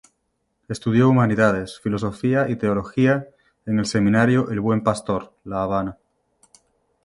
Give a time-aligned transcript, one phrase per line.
[0.67, 3.27] Estudió humanidades, filosofía y teología
[3.67, 5.99] en el Seminario El Buen Pastor, La Habana.